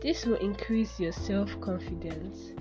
This 0.01 0.25
will 0.25 0.37
increase 0.37 1.01
your 1.01 1.11
self-confidence 1.11 2.53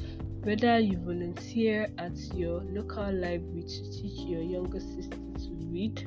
whether 0.43 0.81
you 0.81 0.99
volunteer 0.99 1.89
at 1.99 2.19
your 2.35 2.61
local 2.63 3.13
library 3.13 3.63
to 3.63 3.93
teach 3.93 4.27
your 4.27 4.43
younger 4.43 4.81
sister 4.81 5.17
to 5.39 5.51
read 5.71 6.05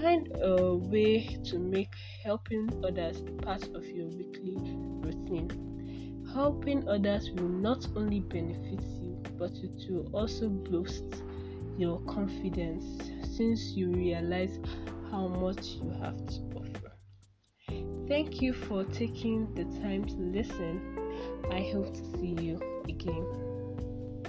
find 0.00 0.28
a 0.42 0.74
way 0.74 1.38
to 1.44 1.58
make 1.58 1.92
helping 2.24 2.68
others 2.84 3.22
part 3.42 3.62
of 3.74 3.84
your 3.86 4.06
weekly 4.08 4.56
routine 5.02 5.70
Helping 6.32 6.88
others 6.88 7.30
will 7.32 7.48
not 7.48 7.86
only 7.96 8.20
benefit 8.20 8.80
you, 9.02 9.20
but 9.36 9.50
it 9.64 9.90
will 9.90 10.08
also 10.12 10.48
boost 10.48 11.24
your 11.76 12.00
confidence 12.02 12.84
since 13.36 13.72
you 13.72 13.90
realize 13.90 14.60
how 15.10 15.26
much 15.26 15.66
you 15.82 15.90
have 16.00 16.24
to 16.26 16.40
offer. 16.54 16.92
Thank 18.06 18.40
you 18.40 18.52
for 18.52 18.84
taking 18.84 19.52
the 19.54 19.64
time 19.80 20.04
to 20.04 20.14
listen. 20.14 20.96
I 21.50 21.62
hope 21.72 21.92
to 21.94 22.04
see 22.18 22.36
you 22.40 22.60
again. 22.88 23.26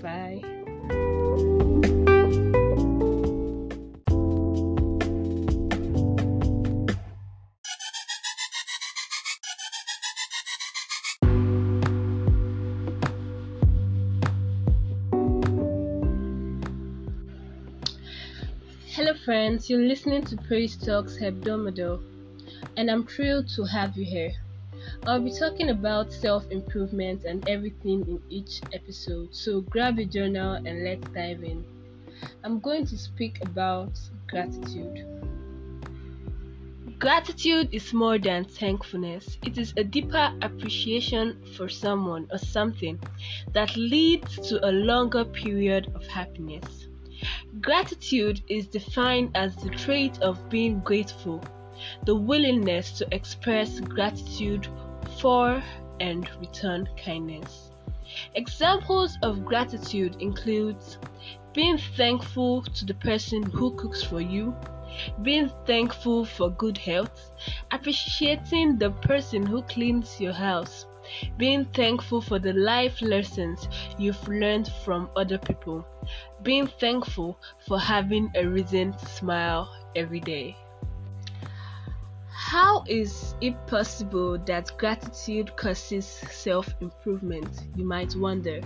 Bye. 0.01 0.41
Friends. 19.51 19.69
You're 19.69 19.85
listening 19.85 20.23
to 20.27 20.37
Praise 20.37 20.77
Talks 20.77 21.17
Hebdomadal, 21.17 22.01
and 22.77 22.89
I'm 22.89 23.05
thrilled 23.05 23.49
to 23.49 23.65
have 23.65 23.97
you 23.97 24.05
here. 24.05 24.31
I'll 25.05 25.19
be 25.19 25.33
talking 25.37 25.71
about 25.71 26.13
self 26.13 26.49
improvement 26.51 27.25
and 27.25 27.45
everything 27.49 27.99
in 28.07 28.21
each 28.29 28.61
episode, 28.71 29.35
so 29.35 29.59
grab 29.59 29.99
a 29.99 30.05
journal 30.05 30.53
and 30.53 30.85
let's 30.85 31.05
dive 31.09 31.43
in. 31.43 31.65
I'm 32.45 32.61
going 32.61 32.85
to 32.85 32.97
speak 32.97 33.39
about 33.43 33.99
gratitude. 34.29 35.05
Gratitude 36.97 37.67
is 37.73 37.93
more 37.93 38.17
than 38.17 38.45
thankfulness. 38.45 39.37
It 39.43 39.57
is 39.57 39.73
a 39.75 39.83
deeper 39.83 40.31
appreciation 40.41 41.35
for 41.57 41.67
someone 41.67 42.25
or 42.31 42.37
something 42.37 42.97
that 43.51 43.75
leads 43.75 44.47
to 44.47 44.65
a 44.65 44.71
longer 44.71 45.25
period 45.25 45.91
of 45.93 46.07
happiness. 46.07 46.80
Gratitude 47.59 48.41
is 48.47 48.67
defined 48.67 49.31
as 49.35 49.57
the 49.57 49.69
trait 49.71 50.17
of 50.21 50.49
being 50.49 50.79
grateful, 50.79 51.43
the 52.05 52.15
willingness 52.15 52.93
to 52.93 53.07
express 53.13 53.81
gratitude 53.81 54.67
for 55.19 55.61
and 55.99 56.29
return 56.39 56.87
kindness. 56.95 57.71
Examples 58.35 59.17
of 59.21 59.43
gratitude 59.43 60.15
include 60.21 60.77
being 61.53 61.77
thankful 61.77 62.61
to 62.61 62.85
the 62.85 62.93
person 62.93 63.43
who 63.43 63.75
cooks 63.75 64.01
for 64.01 64.21
you, 64.21 64.55
being 65.21 65.51
thankful 65.65 66.23
for 66.23 66.49
good 66.51 66.77
health, 66.77 67.31
appreciating 67.71 68.77
the 68.77 68.91
person 68.91 69.45
who 69.45 69.61
cleans 69.63 70.21
your 70.21 70.33
house, 70.33 70.85
being 71.37 71.65
thankful 71.65 72.21
for 72.21 72.39
the 72.39 72.53
life 72.53 73.01
lessons 73.01 73.67
you've 73.97 74.27
learned 74.27 74.67
from 74.83 75.09
other 75.15 75.37
people, 75.37 75.85
being 76.43 76.67
thankful 76.67 77.39
for 77.67 77.79
having 77.79 78.31
a 78.35 78.45
reason 78.45 78.93
to 78.93 79.05
smile 79.05 79.69
every 79.95 80.19
day. 80.19 80.55
How 82.29 82.83
is 82.87 83.35
it 83.41 83.55
possible 83.67 84.37
that 84.39 84.77
gratitude 84.77 85.55
causes 85.55 86.05
self 86.05 86.73
improvement? 86.81 87.67
You 87.75 87.85
might 87.85 88.15
wonder. 88.15 88.61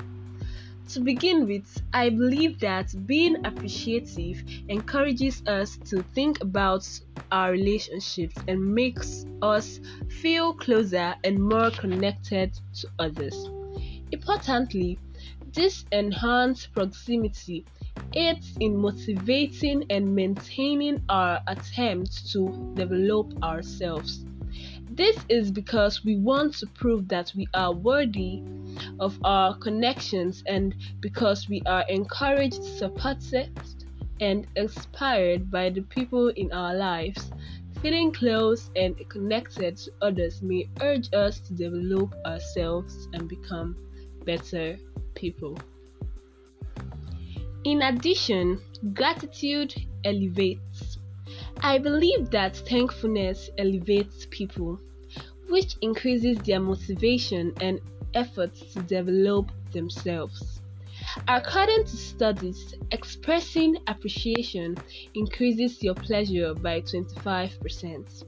To 0.93 1.02
begin 1.02 1.45
with, 1.45 1.67
I 1.93 2.10
believe 2.10 2.60
that 2.62 2.88
being 3.06 3.36
appreciative 3.43 4.43
encourages 4.67 5.43
us 5.45 5.78
to 5.89 6.02
think 6.15 6.41
about 6.41 6.84
our 7.30 7.52
relationships 7.52 8.43
and 8.48 8.74
makes 8.74 9.26
us 9.43 9.80
feel 10.10 10.56
closer 10.56 11.15
and 11.24 11.43
more 11.43 11.69
connected 11.69 12.56
to 12.82 12.89
others. 12.98 13.52
Importantly, 14.12 15.02
this 15.45 15.86
enhanced 15.91 16.74
proximity 16.74 17.67
aids 18.13 18.56
in 18.60 18.78
motivating 18.78 19.84
and 19.91 20.15
maintaining 20.15 21.04
our 21.10 21.41
attempts 21.48 22.32
to 22.34 22.58
develop 22.76 23.32
ourselves. 23.43 24.26
This 24.95 25.17
is 25.27 25.51
because 25.51 26.05
we 26.05 26.15
want 26.15 26.53
to 26.55 26.67
prove 26.67 27.10
that 27.10 27.34
we 27.36 27.47
are 27.53 27.73
worthy 27.73 28.41
of 28.97 29.19
our 29.25 29.58
connections 29.58 30.41
and 30.47 30.73
because 31.01 31.49
we 31.49 31.62
are 31.65 31.84
encouraged, 31.89 32.63
supported, 32.63 33.51
and 34.21 34.47
inspired 34.55 35.51
by 35.51 35.69
the 35.69 35.81
people 35.81 36.29
in 36.29 36.49
our 36.53 36.73
lives. 36.73 37.29
Feeling 37.81 38.13
close 38.13 38.71
and 38.77 38.95
connected 39.10 39.75
to 39.77 39.91
others 40.01 40.41
may 40.41 40.69
urge 40.81 41.13
us 41.13 41.41
to 41.41 41.53
develop 41.53 42.15
ourselves 42.25 43.10
and 43.12 43.27
become 43.27 43.75
better 44.23 44.77
people. 45.13 45.58
In 47.65 47.81
addition, 47.81 48.62
gratitude 48.93 49.75
elevates. 50.05 50.74
I 51.61 51.77
believe 51.77 52.29
that 52.31 52.55
thankfulness 52.55 53.49
elevates 53.57 54.27
people, 54.29 54.79
which 55.49 55.75
increases 55.81 56.37
their 56.39 56.59
motivation 56.59 57.53
and 57.61 57.79
efforts 58.13 58.73
to 58.73 58.81
develop 58.81 59.51
themselves. 59.71 60.61
According 61.27 61.83
to 61.85 61.97
studies, 61.97 62.75
expressing 62.91 63.77
appreciation 63.87 64.75
increases 65.13 65.83
your 65.83 65.93
pleasure 65.95 66.53
by 66.53 66.81
25%. 66.81 68.23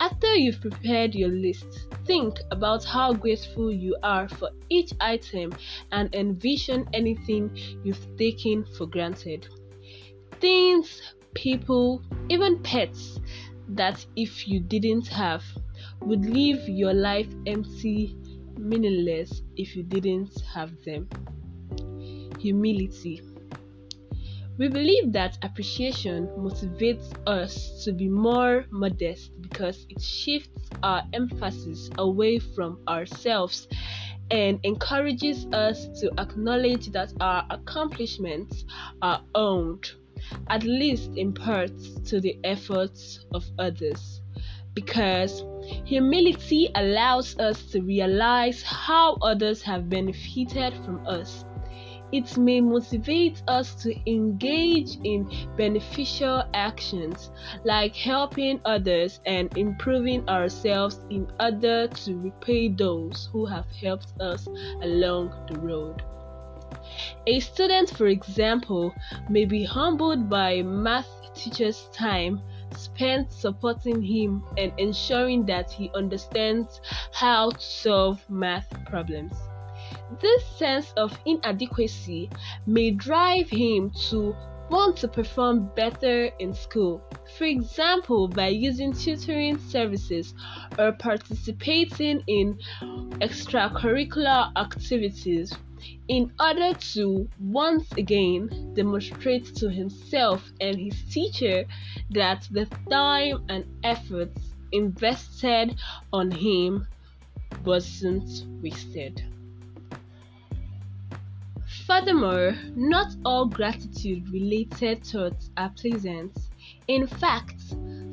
After 0.00 0.34
you've 0.34 0.60
prepared 0.60 1.14
your 1.14 1.30
list, 1.30 1.86
think 2.04 2.38
about 2.50 2.84
how 2.84 3.12
grateful 3.12 3.72
you 3.72 3.96
are 4.02 4.28
for 4.28 4.50
each 4.68 4.92
item 5.00 5.52
and 5.92 6.14
envision 6.14 6.88
anything 6.92 7.56
you've 7.84 8.16
taken 8.16 8.64
for 8.64 8.86
granted. 8.86 9.48
Things, 10.40 11.02
people, 11.34 12.02
even 12.28 12.62
pets 12.62 13.20
that 13.68 14.04
if 14.16 14.48
you 14.48 14.60
didn't 14.60 15.08
have 15.08 15.44
would 16.00 16.24
leave 16.24 16.68
your 16.68 16.94
life 16.94 17.28
empty, 17.46 18.16
meaningless 18.56 19.42
if 19.56 19.76
you 19.76 19.82
didn't 19.82 20.40
have 20.54 20.70
them. 20.84 21.08
Humility. 22.38 23.22
We 24.58 24.68
believe 24.68 25.12
that 25.12 25.38
appreciation 25.42 26.26
motivates 26.38 27.10
us 27.26 27.82
to 27.84 27.92
be 27.92 28.08
more 28.08 28.66
modest 28.70 29.30
because 29.40 29.86
it 29.88 30.02
shifts 30.02 30.68
our 30.82 31.02
emphasis 31.14 31.88
away 31.96 32.38
from 32.38 32.78
ourselves 32.86 33.68
and 34.30 34.60
encourages 34.64 35.46
us 35.52 35.88
to 36.00 36.10
acknowledge 36.18 36.88
that 36.92 37.12
our 37.20 37.46
accomplishments 37.50 38.64
are 39.00 39.22
owned, 39.34 39.90
at 40.48 40.64
least 40.64 41.10
in 41.16 41.32
part, 41.32 41.72
to 42.06 42.20
the 42.20 42.38
efforts 42.44 43.24
of 43.32 43.44
others. 43.58 44.20
Because 44.74 45.44
humility 45.84 46.70
allows 46.74 47.38
us 47.38 47.64
to 47.72 47.80
realize 47.82 48.62
how 48.62 49.14
others 49.22 49.62
have 49.62 49.88
benefited 49.88 50.72
from 50.84 51.06
us 51.06 51.44
it 52.12 52.36
may 52.36 52.60
motivate 52.60 53.42
us 53.46 53.74
to 53.82 53.94
engage 54.10 54.96
in 55.04 55.30
beneficial 55.56 56.42
actions 56.54 57.30
like 57.64 57.94
helping 57.94 58.60
others 58.64 59.20
and 59.26 59.56
improving 59.56 60.28
ourselves 60.28 61.00
in 61.10 61.30
order 61.38 61.86
to 61.86 62.16
repay 62.16 62.68
those 62.68 63.28
who 63.32 63.46
have 63.46 63.66
helped 63.70 64.12
us 64.20 64.48
along 64.82 65.30
the 65.48 65.58
road. 65.60 66.02
A 67.26 67.40
student, 67.40 67.90
for 67.90 68.06
example, 68.06 68.94
may 69.28 69.44
be 69.44 69.64
humbled 69.64 70.28
by 70.28 70.62
math 70.62 71.08
teacher's 71.34 71.88
time 71.92 72.40
spent 72.76 73.32
supporting 73.32 74.02
him 74.02 74.42
and 74.56 74.72
ensuring 74.78 75.46
that 75.46 75.70
he 75.70 75.90
understands 75.94 76.80
how 77.12 77.50
to 77.50 77.60
solve 77.60 78.28
math 78.28 78.68
problems. 78.86 79.34
This 80.20 80.44
sense 80.58 80.92
of 80.96 81.18
inadequacy 81.24 82.30
may 82.66 82.90
drive 82.90 83.48
him 83.48 83.90
to 84.10 84.34
want 84.70 84.96
to 84.98 85.08
perform 85.08 85.70
better 85.74 86.30
in 86.38 86.54
school, 86.54 87.02
for 87.36 87.44
example, 87.44 88.28
by 88.28 88.48
using 88.48 88.92
tutoring 88.92 89.58
services 89.58 90.34
or 90.78 90.92
participating 90.92 92.22
in 92.26 92.58
extracurricular 93.20 94.52
activities 94.56 95.52
in 96.08 96.32
order 96.40 96.74
to 96.74 97.28
once 97.38 97.90
again 97.96 98.72
demonstrate 98.74 99.44
to 99.56 99.70
himself 99.70 100.52
and 100.60 100.78
his 100.78 101.02
teacher 101.10 101.64
that 102.10 102.48
the 102.50 102.66
time 102.90 103.44
and 103.48 103.64
efforts 103.84 104.54
invested 104.72 105.76
on 106.12 106.30
him 106.30 106.86
wasn't 107.64 108.44
wasted. 108.62 109.24
Furthermore, 111.86 112.56
not 112.76 113.16
all 113.24 113.46
gratitude 113.46 114.28
related 114.30 115.04
thoughts 115.04 115.50
are 115.56 115.70
pleasant. 115.70 116.38
In 116.86 117.06
fact, 117.06 117.60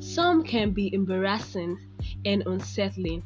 some 0.00 0.42
can 0.42 0.72
be 0.72 0.92
embarrassing 0.92 1.78
and 2.24 2.42
unsettling. 2.46 3.22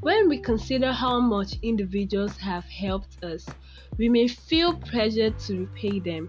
When 0.00 0.28
we 0.28 0.38
consider 0.38 0.92
how 0.92 1.20
much 1.20 1.58
individuals 1.62 2.36
have 2.38 2.64
helped 2.64 3.22
us, 3.24 3.46
we 3.98 4.08
may 4.08 4.28
feel 4.28 4.74
pressured 4.74 5.38
to 5.40 5.60
repay 5.60 6.00
them, 6.00 6.28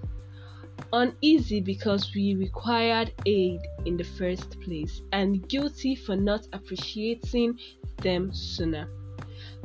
uneasy 0.94 1.60
because 1.60 2.14
we 2.16 2.36
required 2.36 3.12
aid 3.26 3.60
in 3.86 3.98
the 3.98 4.04
first 4.04 4.60
place, 4.62 5.02
and 5.12 5.48
guilty 5.50 5.96
for 5.96 6.16
not 6.16 6.48
appreciating 6.54 7.58
them 8.02 8.34
sooner. 8.34 8.88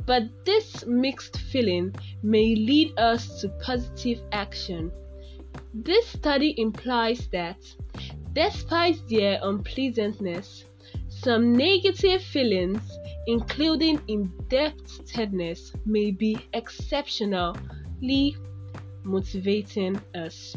But 0.05 0.23
this 0.45 0.85
mixed 0.85 1.37
feeling 1.37 1.95
may 2.23 2.55
lead 2.55 2.99
us 2.99 3.41
to 3.41 3.49
positive 3.63 4.21
action. 4.31 4.91
This 5.73 6.07
study 6.07 6.55
implies 6.57 7.27
that, 7.31 7.57
despite 8.33 8.99
their 9.07 9.39
unpleasantness, 9.41 10.65
some 11.07 11.53
negative 11.53 12.21
feelings, 12.21 12.81
including 13.27 14.01
indebtedness, 14.07 15.71
may 15.85 16.11
be 16.11 16.37
exceptionally 18.03 18.35
motivating 19.05 20.01
us, 20.15 20.55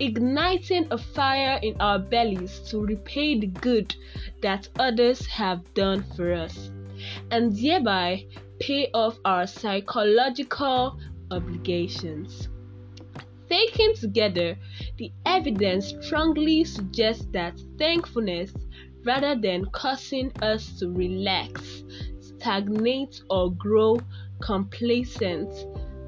igniting 0.00 0.86
a 0.90 0.98
fire 0.98 1.58
in 1.62 1.74
our 1.80 1.98
bellies 1.98 2.60
to 2.70 2.80
repay 2.84 3.38
the 3.38 3.46
good 3.46 3.94
that 4.42 4.68
others 4.78 5.26
have 5.26 5.62
done 5.74 6.04
for 6.16 6.32
us, 6.32 6.70
and 7.30 7.56
thereby 7.56 8.24
pay 8.60 8.90
off 8.92 9.18
our 9.24 9.46
psychological 9.46 10.98
obligations. 11.30 12.48
Taken 13.48 13.94
together, 13.94 14.56
the 14.98 15.12
evidence 15.26 15.94
strongly 16.02 16.64
suggests 16.64 17.26
that 17.32 17.58
thankfulness, 17.78 18.52
rather 19.04 19.36
than 19.36 19.66
causing 19.72 20.32
us 20.42 20.78
to 20.78 20.90
relax, 20.90 21.84
stagnate, 22.20 23.22
or 23.30 23.52
grow 23.52 23.98
complacent, 24.42 25.50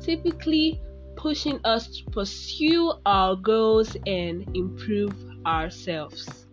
typically 0.07 0.81
pushing 1.16 1.59
us 1.64 1.88
to 1.88 2.05
pursue 2.12 2.92
our 3.05 3.35
goals 3.35 3.97
and 4.07 4.49
improve 4.55 5.12
ourselves. 5.45 6.47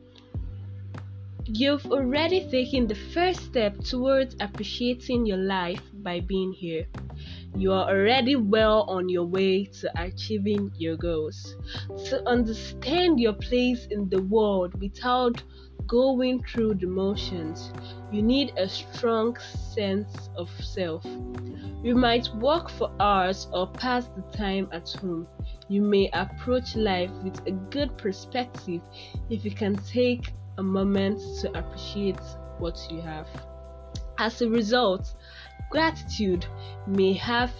You've 1.46 1.86
already 1.86 2.50
taken 2.50 2.88
the 2.88 2.96
first 3.13 3.42
step 3.42 3.78
towards 3.84 4.36
appreciating 4.39 5.28
your 5.28 5.38
life 5.38 5.82
by 6.02 6.22
being 6.22 6.52
here. 6.52 6.88
You 7.56 7.74
are 7.74 7.88
already 7.88 8.36
well 8.36 8.86
on 8.89 9.08
your 9.10 9.26
way 9.26 9.66
to 9.66 9.92
achieving 10.02 10.72
your 10.78 10.98
goals. 10.98 11.56
To 12.06 12.28
understand 12.28 13.20
your 13.20 13.34
place 13.34 13.86
in 13.92 14.10
the 14.10 14.24
world 14.24 14.74
without 14.82 15.44
going 15.88 16.44
through 16.44 16.76
the 16.76 16.88
motions, 16.88 17.72
you 18.12 18.22
need 18.22 18.54
a 18.58 18.68
strong 18.68 19.38
sense 19.38 20.30
of 20.36 20.50
self. 20.64 21.06
You 21.84 21.96
might 21.96 22.30
work 22.36 22.70
for 22.70 22.92
hours 23.00 23.48
or 23.52 23.68
pass 23.68 24.08
the 24.16 24.22
time 24.38 24.70
at 24.72 24.90
home. 24.92 25.28
You 25.68 25.82
may 25.82 26.10
approach 26.14 26.76
life 26.76 27.12
with 27.24 27.46
a 27.48 27.52
good 27.52 27.98
perspective 27.98 28.82
if 29.30 29.44
you 29.44 29.52
can 29.52 29.76
take 29.76 30.34
a 30.58 30.64
moment 30.64 31.20
to 31.42 31.58
appreciate 31.58 32.22
what 32.60 32.80
you 32.90 33.02
have. 33.02 33.28
As 34.18 34.42
a 34.42 34.50
result, 34.50 35.16
gratitude 35.70 36.46
may 36.88 37.14
have 37.14 37.52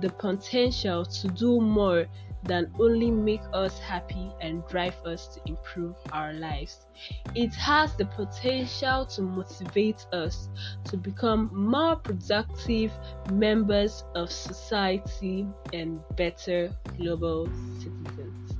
the 0.00 0.10
potential 0.10 1.04
to 1.04 1.28
do 1.28 1.60
more 1.60 2.06
than 2.46 2.72
only 2.78 3.10
make 3.10 3.40
us 3.52 3.78
happy 3.78 4.30
and 4.40 4.66
drive 4.68 4.96
us 5.04 5.28
to 5.34 5.40
improve 5.46 5.96
our 6.12 6.32
lives. 6.34 6.86
It 7.34 7.54
has 7.54 7.96
the 7.96 8.06
potential 8.06 9.06
to 9.06 9.22
motivate 9.22 10.06
us 10.12 10.48
to 10.86 10.96
become 10.96 11.50
more 11.52 11.96
productive 11.96 12.92
members 13.32 14.04
of 14.14 14.30
society 14.30 15.46
and 15.72 16.00
better 16.16 16.70
global 16.96 17.46
citizens. 17.78 18.52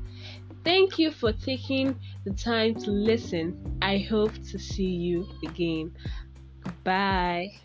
Thank 0.65 0.99
you 0.99 1.11
for 1.11 1.33
taking 1.33 2.01
the 2.25 2.33
time 2.33 2.75
to 2.77 2.91
listen. 2.91 3.79
I 3.83 3.99
hope 3.99 4.33
to 4.51 4.59
see 4.59 4.89
you 4.89 5.29
again. 5.45 5.93
Bye. 6.85 7.64